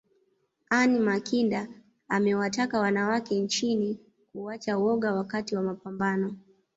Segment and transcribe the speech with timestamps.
[0.69, 1.67] Anne Makinda
[2.09, 3.99] amewataka wanawake nchini
[4.33, 6.35] kuacha woga wakati wa mapambano